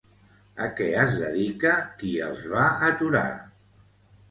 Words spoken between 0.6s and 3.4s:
A què es dedica qui els va aturar?